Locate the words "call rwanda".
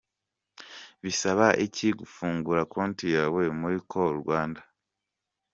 3.89-4.61